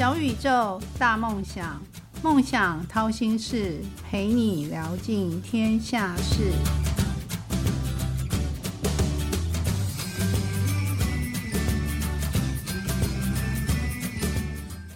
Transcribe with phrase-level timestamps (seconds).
[0.00, 1.84] 小宇宙，大梦想，
[2.22, 6.52] 梦想掏心事，陪你聊尽天下事。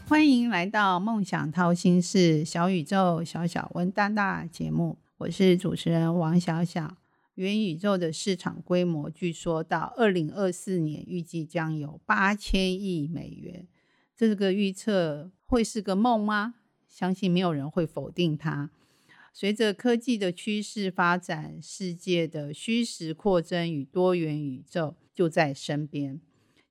[0.08, 6.96] 欢迎来到《梦想掏心事》小宇宙小小温大大节目，我是主持人王小小。
[7.34, 13.66] 元宇宙的市场规模，据说到二零二四年预计将有八千亿美元。
[14.16, 16.54] 这个预测会是个梦吗？
[16.86, 18.70] 相信没有人会否定它。
[19.32, 26.20] 随着科技的趋势发展，世界的虚实扩增与多元宇宙就在身边。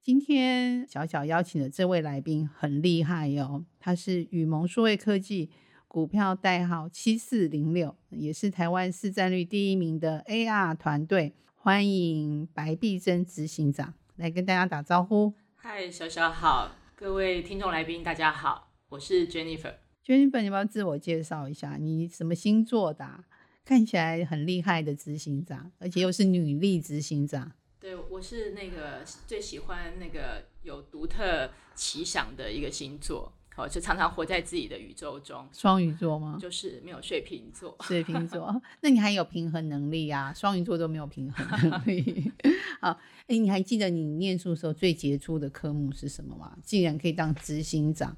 [0.01, 5.49] 今天小小邀请的这位来宾很厉害哟，他是宇盟数位科技
[5.89, 11.33] 股票代号七四零六，也是台湾市占率第一名的 AR 团队。
[11.55, 15.33] 欢迎白碧珍执行长来跟大家打招呼。
[15.55, 16.82] 嗨，小小好。
[17.03, 19.73] 各位听众来宾，大家好，我是 Jennifer。
[20.05, 21.75] Jennifer，你要不要自我介绍一下？
[21.75, 23.25] 你什么星座的？
[23.65, 27.51] 看起来很厉害的执行长，而且又是女力执行长。
[27.77, 33.33] 对，我是那个最喜欢那个有独特奇想的一个星座。
[33.55, 35.47] 好，就常常活在自己的宇宙中。
[35.53, 36.37] 双鱼座吗？
[36.41, 37.75] 就是没有水瓶座。
[37.81, 40.33] 水瓶座， 那你还有平衡能力啊？
[40.33, 42.31] 双鱼座都没有平衡能力。
[42.81, 46.57] 好，哎，你还记得你念书时候最杰出的科目是什么吗？
[46.63, 48.17] 竟然可以当执行长。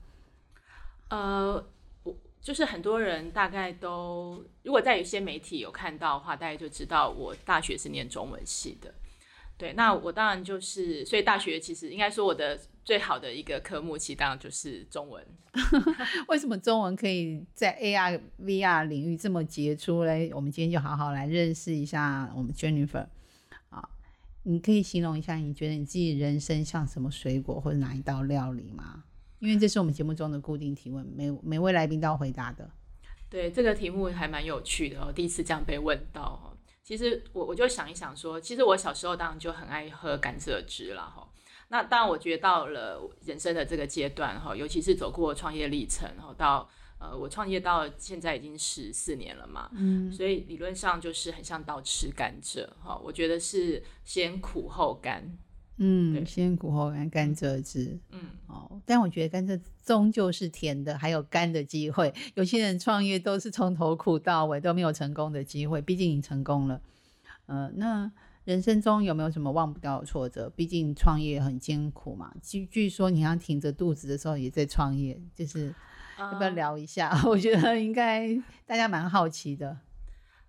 [1.10, 1.64] 呃，
[2.04, 8.94] 我就是很多人大概都，如果在有些媒体有看到的话，大家就知道我大学是念中文系的。
[9.58, 12.60] 对，那我当然就是，所以大学其实应该说我的。
[12.86, 15.26] 最好的一个科目，其实当然就是中文。
[16.30, 20.32] 为什么中文可以在 AR、VR 领域这么杰出嘞？
[20.32, 23.08] 我们今天就好好来认识一下我们 Jennifer
[23.70, 23.90] 啊。
[24.44, 29.04] 你可以形容一下，你觉得你自己人生像什么水果或者哪一道料理吗？
[29.40, 32.70] 因为这是我们节目中的固定提问，每每位来宾都要回答的。
[33.32, 36.55] 对，这个题目还蛮有趣的哦，第一次这样被问到
[36.86, 41.28] 其实我我就想一想说，其实我小时候当然就很爱喝甘蔗汁了哈。
[41.70, 46.70] 那当然，我觉得到了人生的这个阶段哈，尤其是走过创业历程，然后到
[47.00, 55.36] 呃，我创业到现在已经十四年了嘛，嗯，所以理论上就是很像倒吃甘蔗哈，我觉得是先苦后甘，
[55.78, 62.14] 嗯，先苦后甘，甘蔗汁，嗯，哦，但我觉得甘蔗终究是甜的，还有甘的机会。
[62.36, 66.82] 有些人创业都是从头苦到尾，都没有成功的机会，毕竟你成功了，
[67.48, 68.12] 呃，那。
[68.46, 70.48] 人生中有没有什么忘不掉的挫折？
[70.56, 72.32] 毕竟创业很艰苦嘛。
[72.44, 75.74] 据据说你要挺着肚子的时候也在创业，就是
[76.20, 77.12] 要不要聊一下？
[77.26, 79.80] 我觉得应该大家蛮好奇的。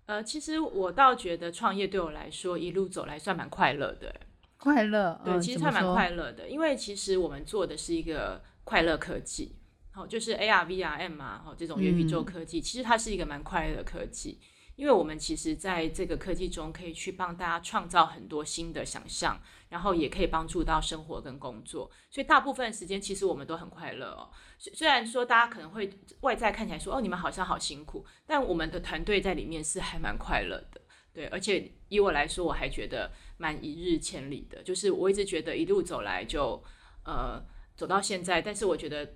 [0.05, 4.13] 呃，其实我倒觉得创业对我来说一路走来算蛮快乐的。
[4.57, 9.55] 快乐，对，其实算蛮快乐的，因为其实我们做的是一个快乐科技，
[9.91, 14.39] 好，就是 AR、VRM 啊，好，这种元宇宙科技，其实它是一个蛮快乐的科技。
[14.75, 24.29] 因为我们其实在这个科技中，可以去帮大家创造很多新的想象，然后也可以帮助到生活跟工作，所以大部分时间其实我们都很快乐哦。
[24.59, 30.79] 虽然说大家可能会外在看起来说哦，你们好像好辛苦，但我们的团队在里面是还蛮快乐的，
[31.11, 31.25] 对。
[31.29, 36.61] 而且以我来说，我还觉得蛮一日千里的，就是我一直觉得一路走来就
[37.05, 37.43] 呃
[37.75, 39.07] 走到现在，但是我觉得。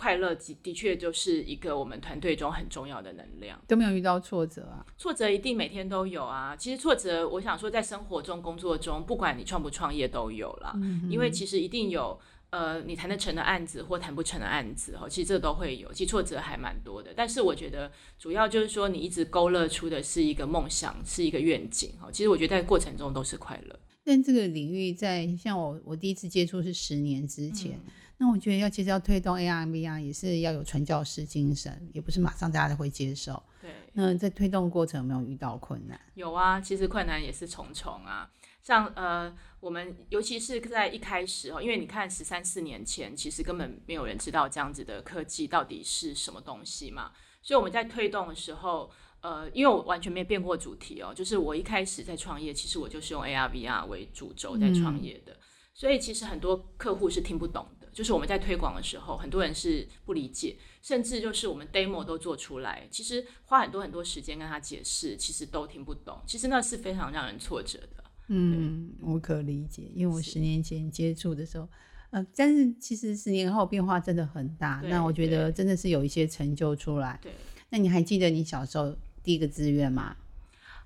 [0.00, 3.60] 快乐的的确就是一个我们团队中很重要的能量。
[3.66, 4.86] 都没有遇到挫折啊？
[4.96, 6.54] 挫折一定每天都有啊。
[6.54, 10.70] 其实挫折，我想说，在生活中、工作中，不管你创不创业都有了。
[10.76, 11.10] 嗯。
[11.10, 12.16] 因为其实一定有
[12.50, 15.92] 呃，你谈得成的案子或谈不成的案子哦，其实这都会有。
[15.92, 22.08] 其实挫折还蛮多的，但是我觉得主要就是说，你一直勾勒出的是一个梦想，是一个愿景哈。
[22.10, 23.78] 其实我觉得在过程中都是快乐。
[24.02, 27.78] 但这个领域在像我，我第一次接触是十年之前。
[28.20, 33.40] 那我觉得要其实要推动 AR、VR 也是要有传教士精神，也不是马上大家都会接受。
[33.60, 36.00] 对，那在推动过程有没有遇到困难？
[36.14, 38.28] 有啊，其实困难也是重重啊。
[38.68, 47.12] 像呃，我们尤其是在一开始哦，因为你看十三四年前，其实根本没有人知道这样子的科技到底是什么东西嘛。
[47.40, 48.90] 所以我们在推动的时候，
[49.22, 55.34] 呃，因为我完全没变过主题哦，就是我一开始在创业，其实我就是用 AR、VR 为主轴在创业的，
[55.72, 57.88] 所以其实很多客户是听不懂的。
[57.90, 66.20] 就是我们在推广的时候，很多人是不理解，甚至就是我们 demo 都做出来，其实花很多很多时间跟他解释，其实都听不懂。
[66.26, 67.97] 其实那是非常让人挫折的。
[68.28, 71.68] 嗯，我可理解，因为我十年前接触的时候，
[72.10, 74.80] 呃，但是其实十年后变化真的很大。
[74.84, 77.18] 那我觉得真的是有一些成就出来。
[77.22, 77.32] 对，
[77.70, 80.16] 那你还记得你小时候第一个志愿吗？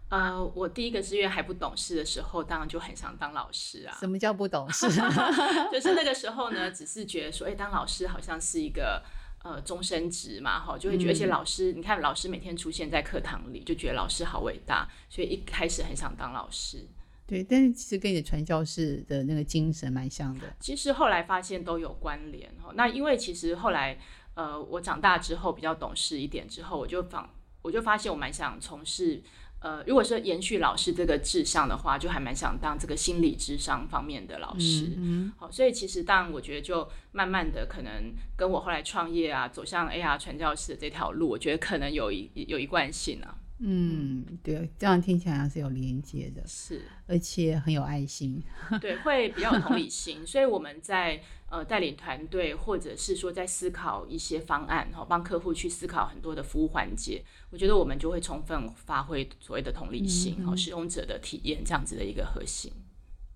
[0.09, 3.97] 呃，我第一个志愿还不懂事的时候，当然就很想当老师啊。
[3.99, 4.87] 什么叫不懂事？
[5.73, 9.03] 就是那个时候呢，只是觉得说，哎，当老师好像是一个
[9.43, 16.87] 呃终身职嘛，哈，就会觉得，而且老师，你看老师每天出现在课堂里，就觉得老师好伟大，所以一开始很想当老师。
[17.33, 20.55] 对，但是其实跟你的传教士的那个精神蛮像的。
[20.61, 22.71] 其实后来发现都有关联哈。
[22.75, 23.99] 那因为其实后来
[24.35, 27.31] 呃，我长大之后比较懂事一点之后，我就仿
[27.63, 29.23] 我就发现我蛮想从事
[29.61, 34.93] 呃，如果说延续老师这个志向的话，就还蛮想当这个心理智商方面的老师。
[34.99, 43.39] 嗯，好，所以其实当然我觉得就慢慢的可能跟我后来创业啊，走向 AR 传教士的这条路，我觉得可能有一有一贯性啊。
[43.65, 48.43] 嗯，对，这样听起来是有连接的，是，而且很有爱心，
[48.81, 62.73] 对，会比较有同理心，所以我们在呃带领团队，或者是说在思考一些方案，哈，帮客户去思考很多的服务环节，我觉得我们就会充分发挥所谓的同理心，和使用者的体验这样子的一个核心。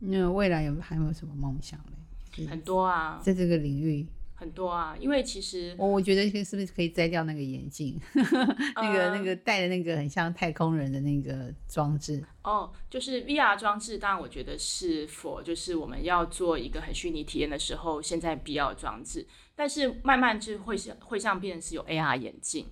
[0.00, 2.48] 那未来有还有没有什么梦想呢？
[2.50, 4.04] 很多啊，在这个领域。
[4.38, 7.98] 很多啊，因为其实我我觉得是不是可以摘掉那个眼镜，
[8.76, 13.96] 那个那个戴的那个很像太空人的那个装置哦，就是 VR 装置。
[13.96, 19.26] 当然，我觉得是否就是我们要做一个很虚拟体验的时候，现在必要装置。
[19.54, 22.66] 但是慢慢就会像会像变成是有 AR 眼镜，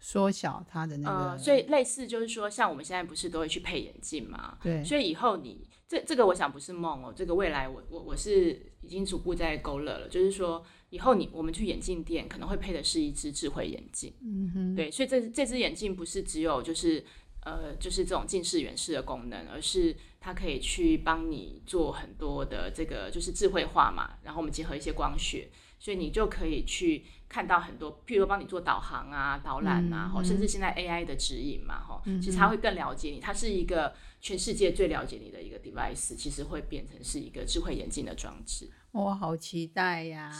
[0.00, 1.36] 缩小它的那个。
[1.36, 4.56] 所以类似就是说，像我们现在不是都会去配眼镜嘛？
[4.62, 4.82] 对。
[4.82, 10.64] 所以以后你这这个，我想不是梦哦，这个未来我我我是已经逐步在勾勒了，就是说。
[10.90, 17.04] 以后你我们去眼镜店可能会配的是一只智慧眼镜，嗯哼，对，所以这这只眼镜不是只有就是
[17.44, 25.48] 呃就是这种近视远视的功能，而是它可以去帮你做很多的这个就是智慧化嘛，然后我们结合一些光学，
[25.78, 38.68] 所以你就可以去看到很多，譬如说帮你做导航啊、导览啊，甚至现在 AI 的指引嘛，哈，其实它会更了解你，它是一个全世界最了解你的一个 device，其实会变成是一个智慧眼镜的装置。
[38.92, 40.32] 我好期待呀！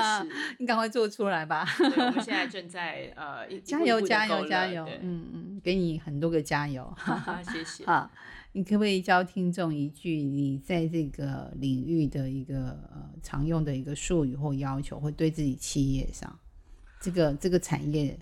[0.58, 1.66] 你赶快做出来吧！
[1.80, 4.86] 我们现在 正在呃，加油加油加油！
[5.00, 6.94] 嗯嗯，给你很多个加油！
[7.50, 7.84] 谢 谢。
[7.84, 8.10] 啊，
[8.52, 16.38] 你可不可以教听众一句你在这个领域的一个呃常用的一个术语或要求，会对自己企业上
[17.00, 18.18] 这个这个产业，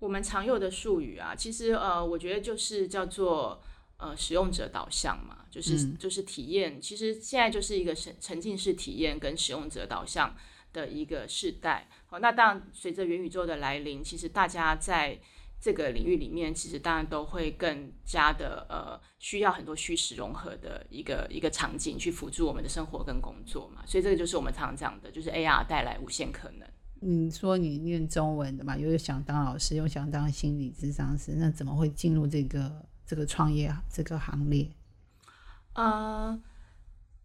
[0.00, 3.62] 我们常用的术语啊，其实呃，我觉得就是叫做。
[4.00, 6.80] 呃，使用者导向嘛，就是就是体验。
[6.80, 10.34] 其实现在就是一个沉沉浸式体验跟使用者导向
[10.72, 11.86] 的一个时代。
[12.06, 15.18] 好，那当然随着元宇宙的来临，其实大家在
[15.60, 23.84] 这个领域里面，其实当然都会更加的呃，需要很多虚实融合的一个一个场景去辅助我们的生活跟工作嘛。
[23.86, 26.66] 所以这个就是我们常常讲的，就是 AR 带来无限可能。
[27.02, 32.88] 你说你念中文的嘛，又想当老师，又想当心理咨商师，那怎么会进入这个？
[33.10, 34.70] 这个创业这个行列，
[35.72, 36.40] 呃，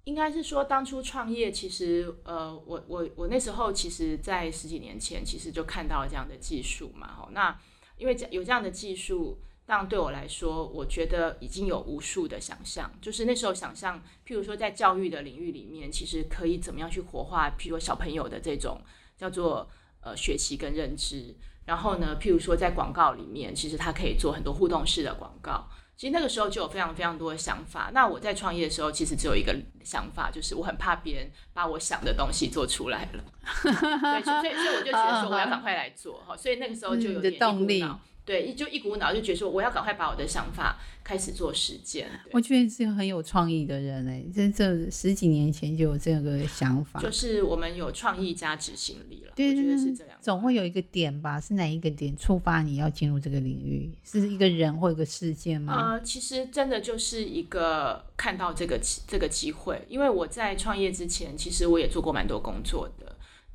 [0.05, 7.29] 应该是说当初创业，其实呃，我我我那时候其实，在十几年前，其实就看到了这样的技术嘛。
[7.33, 7.55] 那
[7.97, 12.91] 因为这有这样的技术，当然对我来说，我觉得已经有无数的想象。
[12.99, 18.81] 就是那时候想象，譬如说在教育的领域里面，其实可以怎么样去活化，譬如说小朋友的这种
[19.15, 19.69] 叫做
[20.05, 21.35] 呃学习跟认知。
[21.65, 25.67] 然后呢，譬如说在广告里面，其实它可以做很多互动式的广告。
[25.97, 27.89] 其实那个时候就有非常非常多的想法。
[27.93, 33.23] 那我在创业的时候，其实只有一个想法，就是我很怕别人把我想的东西做出来了。
[33.63, 36.35] 对，所以所以我就觉得说我要赶快来做哈。
[36.37, 37.83] 所以那个时候就有点动力。
[38.25, 42.09] 对，一就一股脑就觉得说我要赶快把我的想法开始做实践。
[42.31, 49.31] 我觉得是个很有创意的人哎，这这十几年前就有这个想法，就是我们有创意加执行力了。
[49.35, 50.17] 对，我觉得是这样。
[50.19, 51.39] 总会有一个点吧？
[51.39, 53.91] 是哪一个点触发你要进入这个领域？
[54.03, 55.73] 是一个人或一个事件吗？
[55.73, 63.04] 啊，其实真的就是一个看到这个这个机会，因为我在创业之前，其实我也做过蛮多工作的。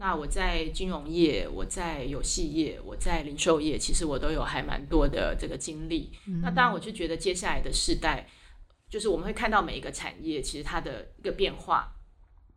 [0.00, 6.11] 那我在金融业，我在游戏业，我在零售业，其实我都有还蛮多的这个经历。
[6.42, 8.26] 那当然，我就觉得接下来的世代，
[8.88, 11.92] 就是我们会看到每一个产业其实它的一个变化，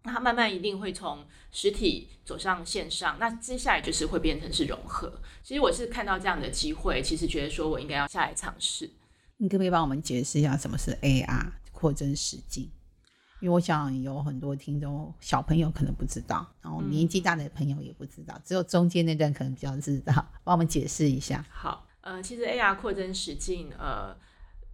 [0.03, 3.17] 那它慢慢一定会从实体走上线上。
[3.19, 5.11] 那接下来就是会变成是融合。
[5.43, 8.89] 其实我是看到这样的机会，其实觉得说我应该要下来尝试。
[9.35, 12.71] 你可不可以帮我们解释一下什么是 AR 扩增实境？
[13.43, 20.13] 因为我想有很多听众小朋友可能不知道，然后年纪大的朋友也不知道，只有中间那段可能比较知道，
[20.45, 21.43] 帮我们解释一下。
[21.51, 24.15] 好，呃，其实 AR 扩增实境，呃，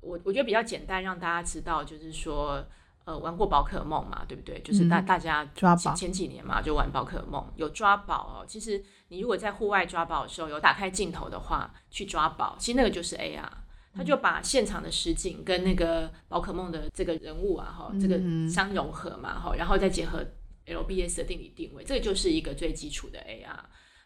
[0.01, 2.63] 我我觉得比较简单，让大家知道，就是说，
[3.05, 4.61] 呃，玩过宝可梦嘛，对不对？
[4.61, 8.45] 就是大大家抓宝前几年嘛，就玩宝可梦，有抓宝哦。
[8.47, 13.49] 其实你如果在户外抓宝的时候，有打开镜头的话，去抓宝，其实那个就是 AR。
[13.95, 20.25] 他就把现场的实景跟那个宝可梦的这个人物啊，哈，这个相融合嘛，哈，然后再结合
[20.65, 23.59] LBS 的定理定位，这个就是一个最基础的 AR。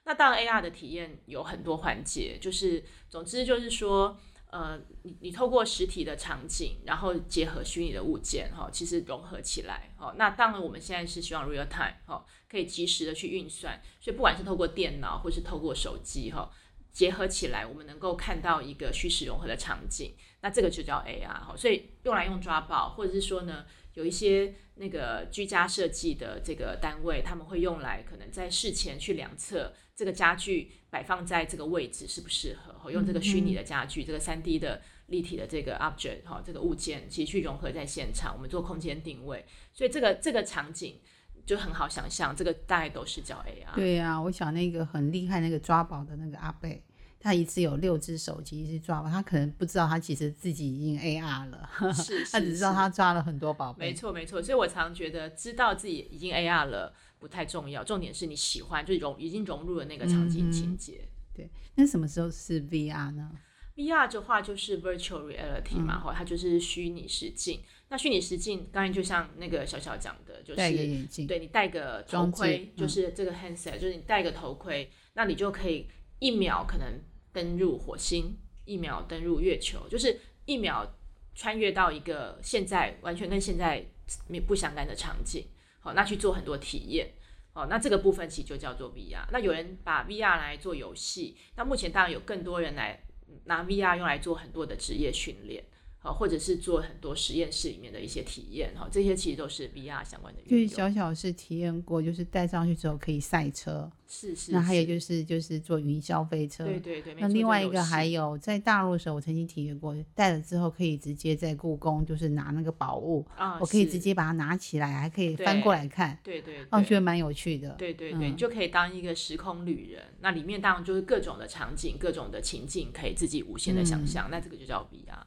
[0.06, 4.18] 那当然，AR 的体验有很多环节，就是总之就是说，
[4.50, 10.14] 呃，你你透过实体的场景，然后结合虚拟的物件，哈，其实融合起来，哈。
[10.18, 16.52] 那当然，我们现在是希望 real time，哈，可以及时的去运算，所以不管是透过电脑或是透过手机，哈。
[16.94, 21.56] 结合起来，我们能够看到一个虚实融合的场景，那这个就叫 AR 哈。
[21.58, 41.00] 所以用来用抓宝，或者是说呢，有一些那个居家设计的这个单位，他们会用来可能在事前去量测这个家具摆放在这个位置适不适合，用这个虚拟的家具，这个三 D 的立体的这个 object 哈，这个物件其实去融合在现场，我们做空间定位，所以这个这个场景。
[41.46, 43.76] 就很好想象，这个大概都是叫 AR。
[43.76, 46.84] 对呀，我想那个很厉害那个抓宝的那个阿贝，
[47.20, 53.88] 他一次有六只手机去抓宝，他可能不知道他其实自己已经 AR 了， 是，他只知道他抓了很多宝贝。
[53.88, 61.08] 没错没错，所以我常觉得知道自己已经 AR 了不太重要，重点是你喜欢，就融已经融入了那个场景情节。
[61.34, 63.32] 对，那什么时候是 VR 呢
[63.76, 67.62] ？VR 的话就是 Virtual Reality 嘛，哈，它就是虚拟实境。
[67.90, 75.88] 那虚拟实境，刚才就像那个小小讲的，就是对你戴个头盔，就是这个 handset，就是你戴个头盔，那你就可以
[76.18, 77.00] 一秒可能
[77.32, 80.96] 登入火星，一秒登入月球，就是一秒
[81.36, 83.86] 穿越到一个现在完全跟现在
[84.28, 85.46] 没不相干的场景，
[85.80, 87.12] 好，那去做很多体验，
[87.54, 89.28] 哦，那这个部分其实就叫做 VR。
[89.32, 93.03] 那有人把 VR 来做游戏，那目前当然有更多人来
[93.46, 95.64] 拿 VR 用来做很多的职业训练。
[96.04, 100.42] 啊，或者是做很多实验室里面的一些体验，哈，这些其实都是 VR 相关的。
[100.46, 104.52] 就是小小是体验过，就是戴上去之后可以赛车，是是。
[104.52, 107.16] 那还有就是就是坐云霄飞车，对对对。
[107.18, 116.66] 那另外一个还有在大陆的时候，我曾经体验过，戴了之后可以直接在故宫就是拿那个宝物，啊，我可以直接把它拿起来，还可以翻过来看，对对。
[116.70, 125.24] 我觉得蛮有趣的，对对对，你就可以当一个时空旅人，那里面当然就是各种的场景、各种的情境，可以自己无限的想象，那这个就叫 VR。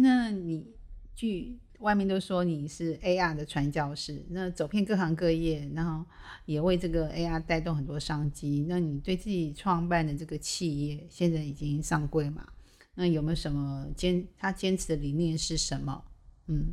[0.00, 0.64] 那你
[1.12, 6.08] 据外面都说你是 AR 的传教士，那走遍各行各业，然后
[6.44, 8.64] 也为这个 AR 带动很多商机。
[8.68, 12.46] 那你对自己创办的这个企业现在已经上柜嘛？
[12.94, 16.04] 那有没有什么坚他坚持的理念是什么？
[16.46, 16.72] 嗯，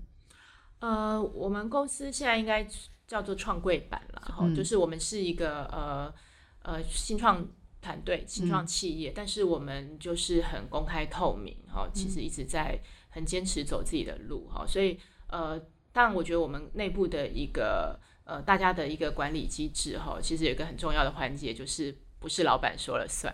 [0.80, 2.68] 呃，我们公司现在应该
[3.08, 6.14] 叫做创柜版了，哈，就是我们是一个呃
[6.62, 7.48] 呃新创。
[7.82, 12.82] 团队新创企业，但是我们就是很公开透明哈，其实一直在
[13.16, 15.58] 很坚持走自己的路哈，所以呃，
[15.94, 23.34] 当然我觉得我们内部的一个呃大家的一个管理机制哈，其实有一个很重要的环节就是不是老板说了算，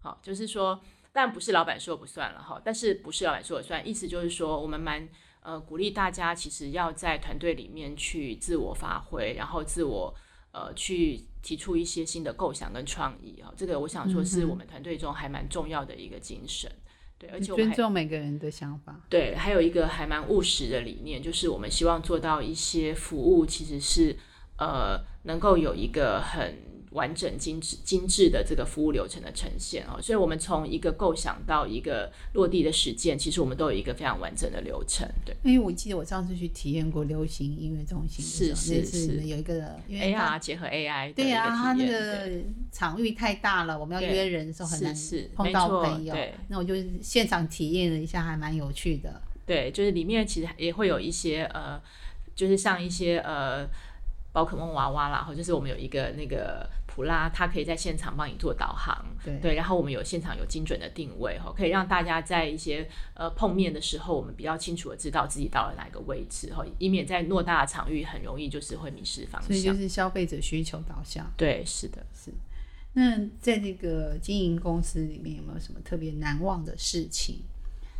[0.00, 0.80] 好，就是说，
[1.12, 5.08] 但不是老板说不算了哈，但是不是老板说了算，意思就是说我们蛮
[5.42, 10.14] 呃鼓励大家其实要在团队里面去自我发挥，然后自我。
[10.54, 16.70] 呃，去提出一些新的构想跟创意哈，这个我想说是我们团队中还蛮重要的一个精神。
[17.22, 19.00] 对，而且尊重每个人的想法。
[19.08, 24.16] 对，还有一个还蛮务实的理念，就是我们希望做到一些服务，其实是
[24.58, 26.71] 呃，能够有一个很。
[26.92, 35.08] 完整精致精致的这个服务流程的呈现哦，所以我们从一个构想到一个落地的实践，其实我们都有一个非常完整的流程。
[35.24, 42.28] 对，因为我记得我上次去体验过流行音乐中心，是是是，有一个 AR 结合 AI，对啊，它那个
[42.70, 44.94] 场域太大了，我们要约人的时候很难
[45.34, 46.14] 碰到朋友。
[46.48, 49.20] 那我就现场体验了一下，还蛮有趣的。
[49.46, 51.80] 对，就是里面其实也会有一些呃，
[52.34, 53.66] 就是像一些呃
[54.32, 56.68] 宝可梦娃娃啦，或者是我们有一个那个。
[56.94, 59.02] 普拉，它可以在现场帮你做导航，
[59.40, 69.48] 对，然后我们有现场有精准的定位，哈，可以让大家在一些呃碰面的时候，我们比较清楚的知道自己到了哪个位置，哈，以免在偌大的场域很容易就是会迷失方向。
[69.48, 71.32] 所以就是消费者需求导向。
[71.36, 72.30] 对，是的，是。
[72.92, 77.42] 那在这个经营公司里面，有没有什么特别难忘的事情？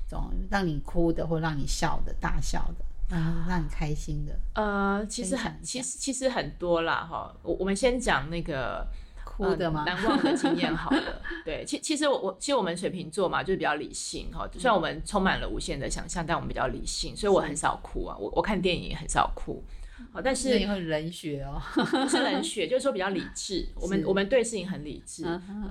[0.06, 2.84] 这种让你哭的，或让你笑的、大笑的？
[3.12, 4.32] 啊，让你开心的。
[4.54, 7.30] 呃，其实很，其实其实很多啦，哈。
[7.42, 8.86] 我我们先讲那个
[9.22, 9.84] 哭的吗？
[9.84, 11.20] 难忘的经验好了。
[11.44, 14.48] 对，其其实我我其实我们水瓶座嘛，就是比较理性哈。
[14.54, 18.16] 虽然我们充满了无限的想象，但我们比较理性，所以我很少哭啊。
[18.18, 19.62] 我我看电影很少哭。
[20.10, 23.66] 好，但是也很冷血哦，不是冷血，就是说比较理智。
[23.76, 25.24] 我们我们对事情很理智。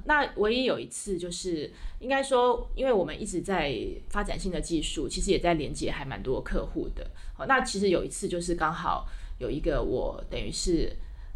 [0.05, 3.75] 那唯一有一次，就是应该说，因为我们一直在
[4.09, 7.05] 发展新的技术，其实也在连接还蛮多客户的。
[7.33, 9.07] 好，那其实有一次就是刚好
[9.39, 10.95] 有一个我等于是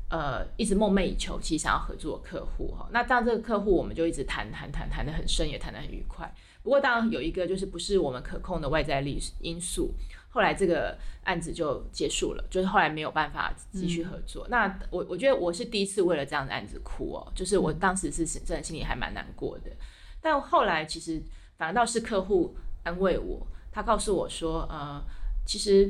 [0.10, 2.88] 呃一直梦寐以求，其实想要合作的客户哈。
[2.92, 6.34] 那当这个客户，我们就一直谈谈谈谈的很深，也谈得很愉快。
[6.64, 9.94] 不过当然有一个就是不是我们可控的外在力因素，
[10.36, 14.46] 后来这个案子就结束了，就是后来没有办法继续合作。
[14.50, 19.72] 那我我觉得我是第一次为了这样的案子哭哦，就是我当时是真的心里还蛮难过的。
[20.20, 21.24] 但后来其实
[21.58, 25.02] 反倒是客户安慰我，他告诉我说，呃，
[25.48, 25.90] 其实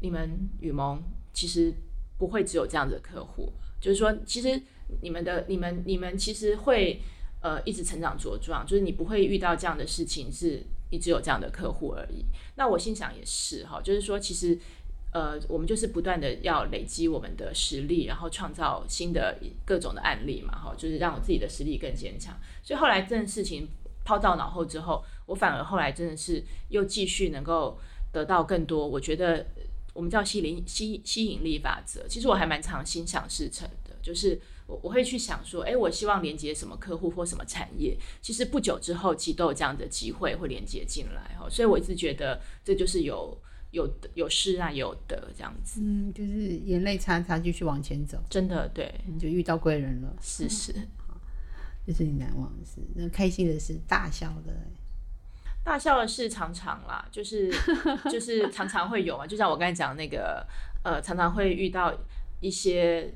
[0.00, 1.02] 你们雨萌
[1.34, 1.70] 其实
[2.16, 4.58] 不会只有这样的客户，就是说其实
[5.02, 7.02] 你们的你们你们其实会。
[7.44, 12.24] 呃，一直成长茁壮，就是你不会遇到这样的事情，是你只有这样的客户而已。
[12.54, 14.56] 那我心想也是哈，就是说其实
[15.12, 22.38] 呃，我们就是不断的要累积我们的实力，然后创造新的各种的案例嘛，哈，就是让我自己的实力更坚强。
[22.62, 23.66] 所以后来这件事情
[24.04, 27.76] 抛到脑后之后，我反而后来真的是又继续能够
[28.12, 28.86] 得到更多。
[28.86, 29.44] 我觉得
[29.92, 34.40] 我们叫吸引吸吸引力法则，其实我还蛮常心想事成的，就是。
[34.72, 37.94] 我我会去想说，哎，我希望连接什么客户或什么产业？
[38.22, 41.46] 其实不久之后，其实都有这样的机会会连接进来哈。
[41.50, 43.38] 所以我一直觉得这就是有
[43.72, 45.82] 有有失啊，有得这样子。
[45.82, 46.32] 嗯，就是
[46.64, 48.18] 眼泪擦擦，继续往前走。
[48.30, 50.16] 真的，对，你就遇到贵人了。
[50.22, 50.72] 是是，
[51.86, 52.80] 这是你难忘的事。
[52.94, 54.54] 那开心的是大笑的，
[55.62, 57.52] 大笑的事常常啦，就是
[58.10, 59.26] 就是常常会有嘛。
[59.26, 60.46] 就像我刚才讲那个，
[60.82, 61.92] 呃，常常会遇到
[62.40, 63.12] 一些。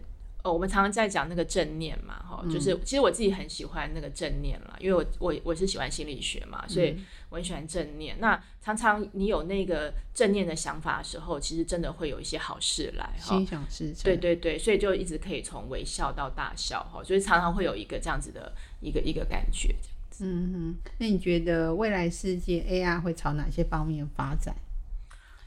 [0.53, 6.97] 我们常常在讲那个正念嘛，哈，就是其实我自己很喜欢那个正念了，因为我我我是喜欢心理学嘛，所以
[7.31, 8.17] 我很喜欢正念。
[8.21, 14.05] 那常常你有那个正念的想法的时候，其实真的会有一些好事来，心想事成。
[14.05, 19.75] 对对对，所以就一直可以从微笑到大笑，哈，所以常常会有一个这样子的一个一个感觉。
[20.21, 24.55] 嗯哼，那你觉得未来世界 AR 会朝哪些方面发展？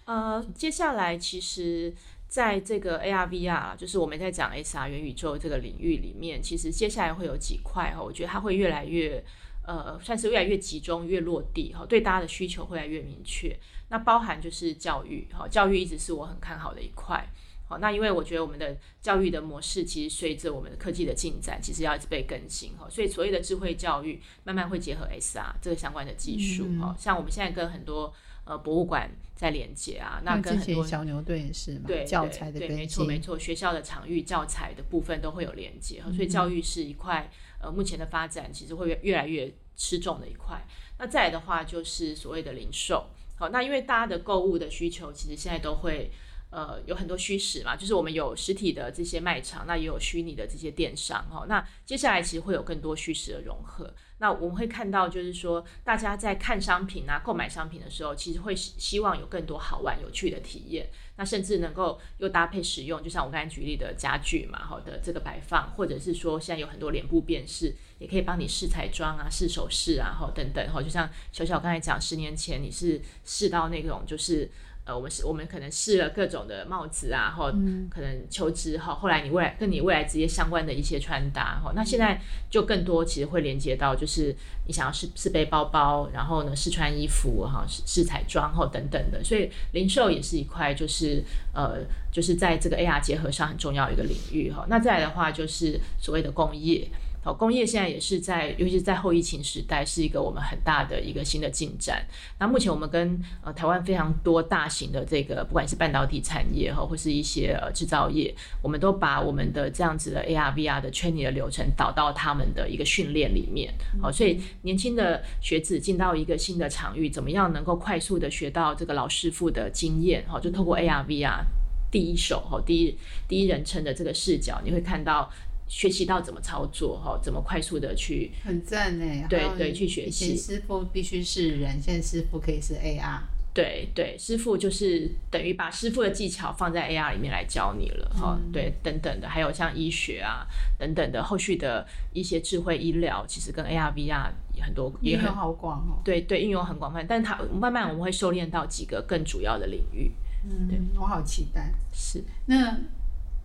[0.06, 1.94] 呃，接下来其实。
[2.29, 9.21] 在这个 AR VR，就是我们在讲 SR 元宇宙这个领域里面，其实接下来会有几块哈，我觉得它会越来越
[9.65, 13.57] 呃，算是越来越集中、越落地哈，对大家的需求会越来越明确。
[13.89, 17.27] 那包含就是教育哈，教育一直是我很看好的一块。
[17.67, 28.13] 好，那因为我觉得我们的教育的模式其实随着我们的科技的进展，其实要一直被更新哈，所以所谓的智慧教育慢慢会结合 SR 这个相关的技术哈，像我们现在跟很多。
[28.50, 37.29] 呃，博物馆在连接啊，那跟很多小牛队也是嘛，对教材的对，没错没错，学校的场域教材的部分都会有连接，所以教育是一块
[37.62, 40.66] 呃目前的发展其实会越越来越吃重的一块。
[40.98, 46.09] 那再来的话就是所谓的零售，好，那因为大家的购物的需求其实现在都会
[46.50, 53.94] 呃有很多虚实嘛，就是我们有实体的这些卖场，那也有虚拟的这些电商哈，那接下来其实会有更多虚实的融合。
[54.22, 60.90] 那我们会看到，就是说，大家在看商品啊、购买商品的时候，其实会希望有更多好玩、有趣的体验。
[61.16, 74.51] 那甚至能够又搭配使用，就像我刚才举例的家具嘛，好的这个摆放，或者是说现在有很多脸部辨识，也可以帮你试彩妆啊、试首饰啊，好等等，哈，就像小小刚才讲，十年前你是试到那种就是。
[74.90, 77.52] 呃，我们是，我们可能试了各种的帽子啊，或
[77.92, 91.24] 可能求职哈，后来你未来跟你未来职业相关的一些穿搭哈，那现在就更多其实会连接到，就是你想要试试背包包，然后呢试穿衣服哈，试试彩妆哈等等的，所以零售也是一块，就是
[91.54, 94.66] 呃，就是在这个 AR 结合上很重要一个领域哈。
[94.68, 96.90] 那再来的话就是所谓的工业。
[97.22, 102.01] 好，工业现在也是在，尤其是在后疫情时代，是一个我们很大的一个新的进展。
[102.40, 113.74] 那目前我们跟呃台湾非常多大型的这个，不管是半导体产业哈，或是一些呃制造业，我们都把我们的这样子的 AR VR 的 training 的流程导到他们的一个训练里面。
[114.01, 120.24] 好，所以年轻的学子进到一个新的场域，怎么样能够快速的学到这个老师傅的经验？
[120.25, 121.44] 好，就透过 AR VR
[121.92, 125.29] 第一手哈，第一第一人称的这个视角，你会看到。
[125.70, 129.27] 学习到怎么操作哈，怎么快速的去很赞呢？
[129.29, 130.36] 对对，去学习。
[130.36, 133.20] 师傅必须是人，现在师傅可以是 AR。
[133.53, 138.40] 对对，师傅就是等于把师傅的技巧放在 AR 里面来教你了哈。
[138.51, 140.46] 对，等等的，还有像医学啊
[140.79, 146.01] 等等的后续的一些智慧医疗，其实跟 AR VR 很多也很好广哦。
[146.03, 150.12] 对对，应用很广泛，但是它慢慢我们会收敛到几个更主要的领域。
[150.46, 151.72] 嗯，我好期待。
[151.94, 152.75] 是那。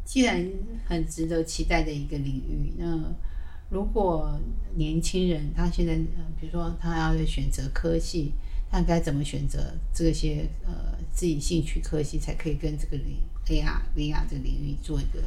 [0.04, 0.48] 既然
[0.86, 3.12] 很值得期待的一个领域，那
[3.70, 4.38] 如果
[4.76, 5.94] 年轻人他现在，
[6.38, 8.32] 比如说他要选择科系，
[8.70, 15.22] 他该怎么选择这些呃自己兴趣科系，才可以跟这个领 AR、VR 这个领域做一个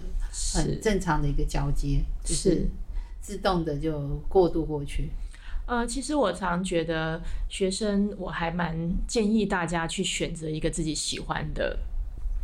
[0.53, 2.69] 很正常的一个交接，就是
[3.19, 5.09] 自动的就过渡过去。
[5.65, 11.77] 呃，其实我常觉得学生，我还蛮建议大家去选择一个自己喜欢的。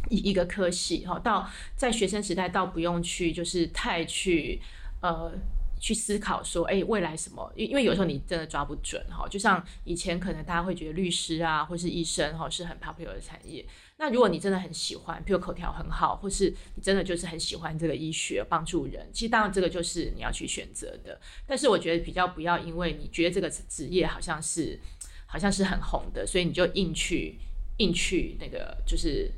[0.10, 4.62] 一一个科系哈，到在学生时代倒不用去，就是太去
[5.02, 5.32] 呃
[5.80, 7.52] 去思考说，哎，未来什么？
[7.56, 9.28] 因因为有时候你真的抓不准哈。
[9.28, 13.66] 就像以前可能大家会觉得律师啊，或是医生哈是很 popular 的产业。
[13.98, 21.20] 那如果你真的很喜欢，比如口条很好，或是你真的就是很喜欢这个医学帮助人，其实当然这个就是你要去选择的。
[21.48, 24.80] 但是我觉得比较不要因为你觉得这个职业好像是
[25.26, 27.38] 好像是很红的，所以你就硬去
[27.78, 29.32] 硬去那个就是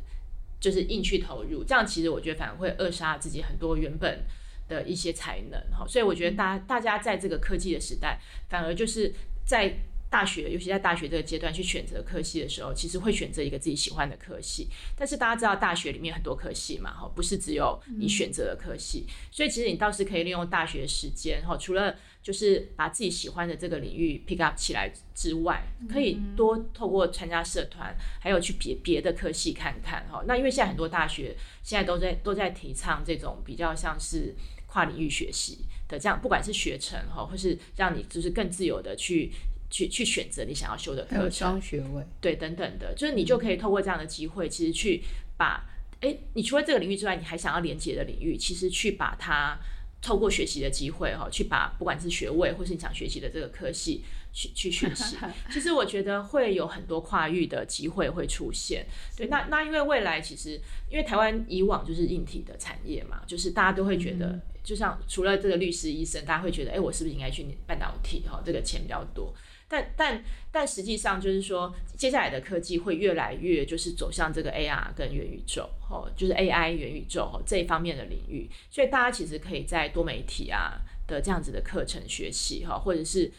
[0.66, 4.26] 就是硬去投入，这样其实我觉得反而会扼杀自己很多原本。
[4.68, 9.14] 的一些才能哈，所以我觉得大大家在这个科技的时代，反而就是
[9.46, 9.72] 在
[10.16, 14.70] 大学，尤其在大学这个阶段去选择科系的时候，其实会选择一个自己喜欢的科系。
[14.96, 30.24] 但是大家知道大学里面很多科系嘛，哈，不是只有你选择的科系，所以其实你倒是可以利用大学时间哈，除了就是把自己喜欢的这个领域 pick up 起来之外，可以多透过参加社团，还有去别别的科系看看哈。
[30.26, 34.34] 那因为现在很多大学现在都在都在提倡这种比较像是。
[34.68, 39.32] 跨领域学习的这样，不管是学程哈，或是让你就是更自由的去
[39.76, 45.04] 去去选择你想要修的课程，双学位对等等的，就是你就可以透过这样的机会，其实去
[45.36, 45.66] 把
[46.00, 49.58] 哎，你除了这个领域之外，你还想要连接的领域，其实去把它
[50.02, 54.06] 透过学习的机会哈，去把不管是学位或是你想学习的这个科系。
[54.38, 55.16] 去去学习，
[55.50, 58.86] 其实我觉得会有很多跨域的机会会出现。
[59.16, 60.60] 对，那那因为未来其实，
[60.90, 68.26] 因为台湾以往就是硬体的产业嘛，就是大家都会觉得，就像除了这个律师、医生，大家会觉得，哎，我是不是应该去半导体？
[68.28, 69.34] 哈，这个钱比较多。
[69.68, 78.50] 但但但实际上就是说，接下来的科技会越来越就是走向这个 AR 跟元宇宙，哦，就是 AI 元宇宙这一方面的领域。
[78.70, 83.32] 所以大家其实可以在多媒体啊的这样子的课程学习，哈，或者是。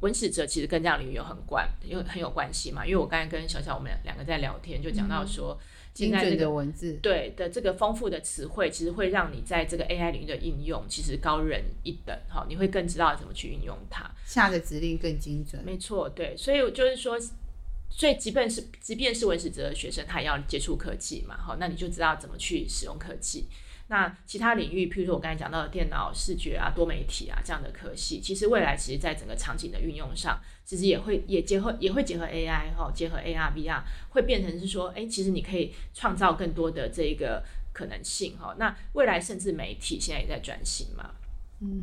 [0.00, 2.84] 文史哲其实跟这样领域有很关，有很有关系嘛。
[2.84, 5.58] 因为我刚才跟小小我们两个在聊天，就讲到说，
[5.94, 12.44] 精准的文字，对的这个丰富的词汇，其实会让你在这个 AI 领域的应用，其实高人一等哈。
[12.48, 15.62] 你会更知道怎么去运用它，下的指令更精准。
[15.64, 17.16] 没错，对，所以就是说，
[17.88, 21.36] 所以即便是即便是文史哲的学生，他也要接触科技嘛。
[21.38, 23.46] 好，那你就知道怎么去使用科技。
[23.88, 38.54] 那其他领域，譬如说我刚才讲到的电脑视觉啊、多媒体啊这样的科系，其实未来其实在整个场景的运用上，其实也会也结合也会结合 AI 哈，结合 AR、VR，会变成是说，哎，其实你可以创造更多的这个可能性哈。
[38.58, 41.10] 那未来甚至媒体现在也在转型嘛。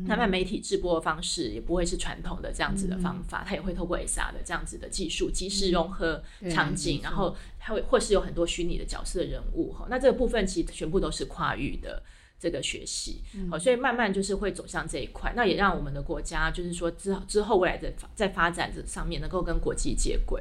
[0.06, 9.86] 那么媒体直播的方式也不会是传统的这样子的方法，它也会透过 SR 的这样子的技术，即时融合场景，然后还会或是有很多虚拟的角色人物哈。
[9.90, 12.02] 那这个部分其实全部都是跨域的
[12.38, 15.32] 这个学习，好，所以慢慢就是会走向这一块。
[15.34, 20.40] 那也让我们的国家就是说之之后未来的在发展这上面能够跟国际接轨。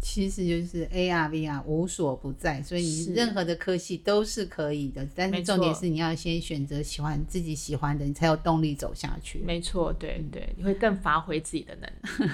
[0.00, 5.06] 其实就是 A R V R 无所不在，所以你任何的科系都是可以的。
[5.14, 9.38] 但是重点是你要先选择喜欢自己喜欢的，你才有动力走下去。
[9.38, 12.30] 没错，对对，你会更发挥自己的能力。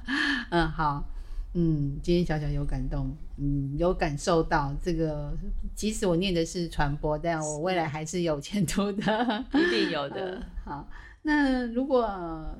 [0.50, 1.04] 嗯，好，
[1.54, 5.32] 嗯，今天小小有感动，嗯，有感受到这个。
[5.76, 10.44] 即使我念的是传播，但我未来还是有前途的，一定有 的。
[10.64, 10.88] 好，
[11.22, 12.04] 那如果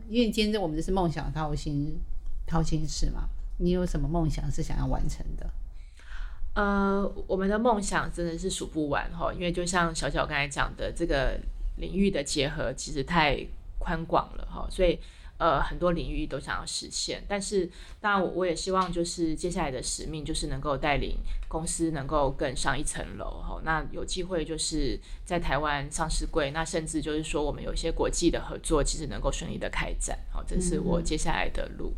[0.08, 1.96] 因为今天我们的是梦想掏心
[2.46, 3.28] 掏心事嘛。
[3.58, 5.50] 你有什么梦想是想要完成的？
[6.54, 11.40] 呃，我们的梦想真的是数不完哈，因为就像小小刚才讲的，这个
[11.78, 13.38] 领域的结合其实太
[13.78, 14.98] 宽广了哈，所以
[15.38, 17.24] 呃很多领域都想要实现。
[17.26, 17.70] 但是
[18.02, 21.16] 当然，我我也希望就是接下来的使命就是能够带领
[21.48, 23.58] 公司能够更上一层楼哈。
[23.64, 30.18] 那有机会就是在台湾上市柜，那甚至就是说我们有一些国际的合作，其实能够顺利的开展。
[30.30, 31.94] 好，这是我接下来的路。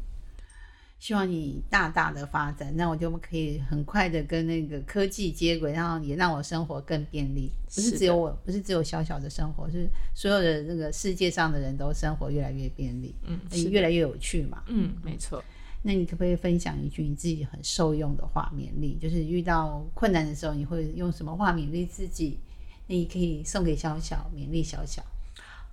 [1.05, 7.53] 希望你大大的发展，那我就可以很快的跟那个科技接轨，然后也让我生活更便利。
[7.67, 13.39] 不是只有我，不是只有小小的生活，是所有的那个世界上的人都生活越来越便利，嗯，
[13.71, 14.63] 越来越有趣嘛。
[14.69, 15.45] 嗯，没错。
[15.83, 18.97] 那你可不可以分享一句你自己很受用的话勉励？
[18.99, 22.39] 就是遇到困难的时候，你会用什么话勉励自己？
[22.87, 25.05] 你可以送给小小勉励小小。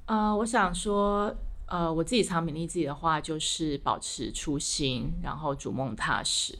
[0.07, 1.33] 呃，我想说。
[1.71, 6.53] 呃，我自己藏勉励自己的话就是保持初心，然后逐梦踏实。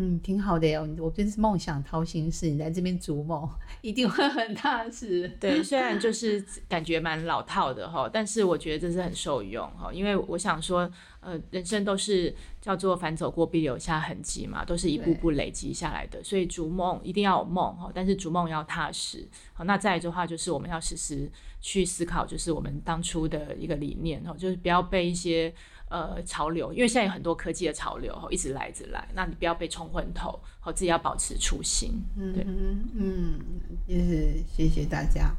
[0.00, 0.88] 嗯，挺好的哟。
[0.98, 3.48] 我真是梦想掏心事，你在这边逐梦，
[3.82, 5.28] 一定会很踏实。
[5.40, 10.90] 对，虽然就是感觉蛮老套的哈，但是我觉得这是很受用哈，因为我想说。
[11.20, 16.22] 呃，人生都是叫做反走过必留下痕迹嘛，都是一步步累积下来的。
[16.22, 19.28] 所以逐梦一定要有梦哈，但是逐梦要踏实。
[19.52, 21.28] 好，那再来的话就是我们要时时
[21.60, 25.52] 去思考，就是我们当初的一个理念哈，就是不要被一些
[25.88, 32.02] 呃潮流，因为现在有很多科技的潮流，一直来，一直来，那你不要被冲昏头，好，自己要保持初心。
[32.16, 33.40] 嗯嗯嗯，
[33.86, 35.34] 就是谢谢大家。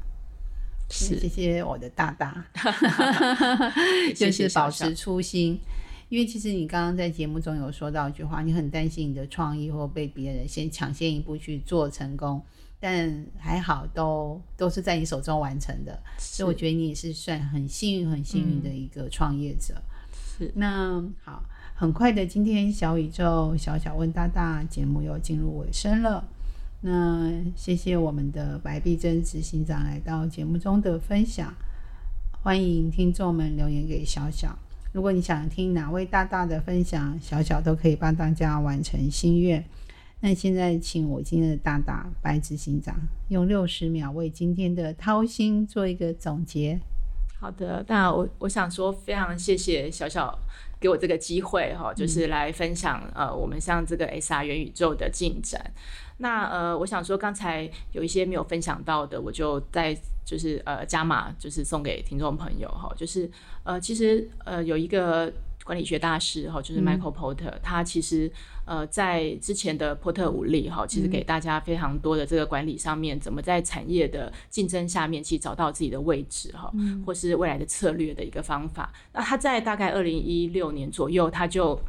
[0.91, 2.43] 是谢谢我的大大，
[4.15, 5.59] 谢就是保持初心。
[6.09, 12.43] 因为其实你刚刚在节目中有说到一句话，你很担心你的创意或被别人先抢先一步去做成功，
[12.79, 19.79] 但还好都都是在你手中完成的，所以我觉得你也是算很幸运、很幸运的一个创业者。
[20.56, 21.43] 那好，
[21.75, 26.28] 很快的，今天小宇宙小小问大大节目又进入尾声了。
[26.82, 31.54] 那谢谢我们的白碧珍执行长来到节目中的分享，
[32.41, 34.58] 欢迎听众们留言给小小。
[34.91, 39.63] 如果你想听哪位大大的分享，小小都可以帮大家完成心愿。
[40.21, 42.95] 那现在请我今天的大大白执行长
[43.30, 46.80] 用六十秒为今天的掏心做一个总结。
[47.39, 50.38] 好的，那我我想说，非常谢谢小小
[50.78, 55.71] 给我这个机会哈，就是来分享呃，我们像这个 SR 元宇宙的进展。
[56.17, 59.97] 那呃，我想说，刚才有一些没有分享到的，我就在
[60.30, 63.28] 就是呃加码，就是送给听众朋友哈，就是
[63.63, 68.32] 呃，其实呃有一个管理学大师哈，就是 Michael Porter，、他其实
[68.63, 76.72] 呃在之前的波特五力哈，其实给大家非常多的这个管理上面，怎么在产业的竞争下面，其实找到自己的位置哈，
[77.04, 78.94] 或是未来的策略的一个方法。
[79.12, 81.80] 那他在大概二零一六年左右，他就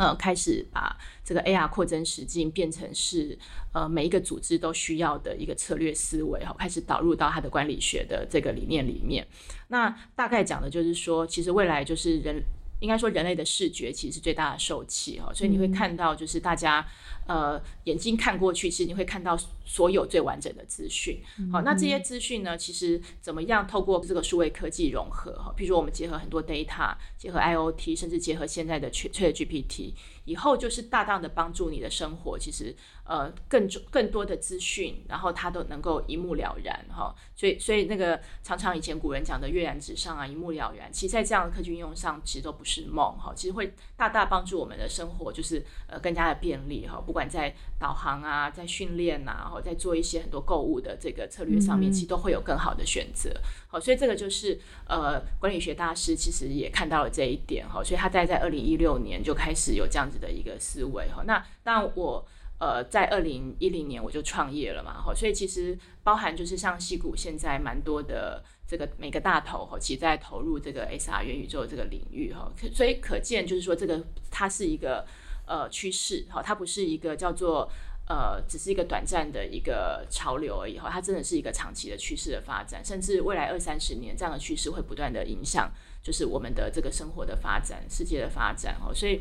[0.00, 3.38] 呃，开始把这个 AR 扩增实境变成是
[3.74, 9.26] 呃每一个组织都需要的一个策略思维哈，开始导入到它的管理学的这个理念里面。
[9.68, 12.42] 那大概讲的就是说，其实未来就是人
[12.80, 16.84] 应该说人类的视觉其实是最大的受气哈，所以你会看到就是大家
[17.26, 21.20] 呃眼睛看过去，其实你会看到所有最完整的资讯。
[21.52, 29.92] 好，那这些资讯呢，其实怎么样透过这个数位科技融合哈，比如说我们结合很多 data，结合 IOT，甚至结合现在的 Chat GPT，
[30.24, 32.74] 以后就是大大的帮助你的生活，其实
[33.10, 37.12] 呃更更多的资讯，然后它都能够一目了然哈。
[37.34, 47.02] 所以所以那个常常以前古人讲的跃然纸上啊，一目了然，其实在这样的科技应用上，其实都不是梦哈，其实会大大帮助我们的生活，就是呃更加的便利哈。
[47.04, 53.32] 不管在导航啊，在训练呐，然后在做一些很多购物的这个策略上面，其实都会有更好的选择。
[53.66, 61.24] 好，所以这个就是呃管理学大师其实也看到了这一点哈，所以他在在二零一六年就开始有这样子的一个思维哈。
[61.26, 62.24] 那当然我
[62.60, 75.04] 呃在二零一零年我就创业了嘛哈，所以其实包含就是像戏谷现在蛮多的这个每个大头哈，其实在投入这个 SR 元宇宙这个领域哈，所以可见就是说这个它是一个
[75.46, 77.68] 呃趋势哈，它不是一个叫做。
[78.10, 85.70] 呃，只是一个短暂的一个潮流而已哈，它真的是一个长期的趋势的发展，甚至未来二三十年这样的趋势会不断的影响，
[86.02, 88.92] 就是我们的这个生活的发展、世界的发展哈。
[88.92, 89.20] 所以，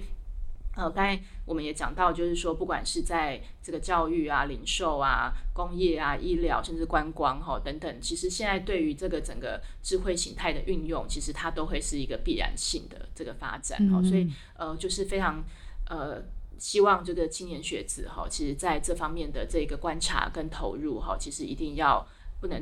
[0.80, 14.02] 呃，刚才我们也讲到，就是说，不管是在这个教育啊、零售啊、工业啊、医疗，甚至观光哈等等，其实现在对于这个整个智慧形态的运用，其实它都会是一个必然性的这个发展哈。
[14.02, 15.44] 所以，呃，就是非常
[15.90, 16.24] 呃。
[16.62, 22.06] 希望这个青年学子哈，其实在这方面的这个观察跟投入哈，其实一定要
[22.42, 22.62] 不能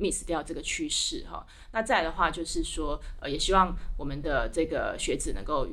[0.00, 1.46] miss 掉这个趋势哈。
[1.70, 5.68] 那再来的话，就是说呃，也希望我们的这个学子能够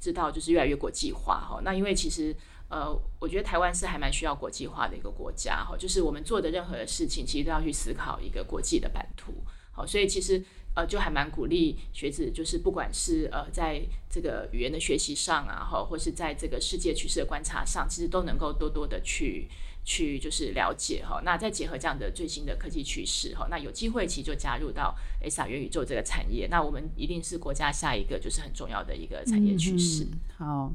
[0.00, 1.60] 知道，就是越来越国际化哈。
[1.64, 2.34] 那因为其实
[2.68, 9.32] 呃，我觉得台湾是还蛮需要国际化的一个国家哈，就是我们做的任何的事情，其实都要去思考一个国际的版图。
[9.72, 10.44] 好，所以其实。
[10.76, 13.80] 呃，就还蛮鼓励学子，就是不管是呃，在
[14.10, 19.48] 这个语言的学习上啊，哈，或是在这个世界趋势的观察上，其实都能够多多的去
[19.86, 21.22] 去就是了解哈。
[21.24, 24.94] 那再结合这样的最新的科技趋势哈，那有机会其实就加入到
[25.24, 30.06] SR 元宇宙这个产业，那我们一定是国家下一个就是很重要的一个产业趋势。
[30.36, 30.70] 好，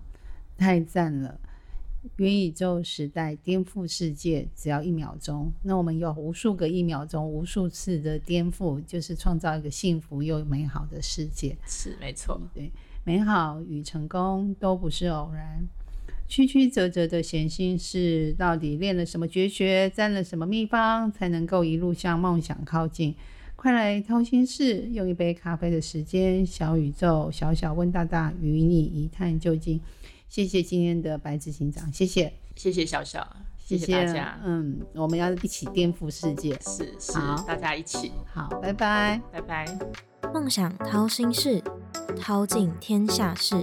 [0.58, 1.39] 太赞了！
[2.15, 5.54] 元宇宙时代颠覆世界，只要一秒钟。
[5.62, 11.56] 那我们有无数个一秒钟，无数次的颠覆，就是创造一个幸福又美好的世界。
[11.67, 12.71] 是没错，对，
[13.04, 15.63] 美好与成功都不是偶然。
[16.32, 23.13] 曲曲折折的闲心事，到底练了什么绝学，沾了什么秘方，才能够一路向梦想靠近？
[23.58, 29.82] 快来掏心事，用一杯咖啡的时间，小宇宙，小小问大大，与你一探究竟。
[30.30, 34.39] 谢谢今天的白执行长，谢谢，谢谢小小，谢谢大家。
[34.46, 37.12] 嗯，我们要一起颠覆世界，是是，
[37.46, 38.10] 大家一起。
[38.34, 39.65] 好，拜拜，拜拜。
[40.34, 41.62] 梦想掏心事，
[42.15, 43.62] 掏尽天下事。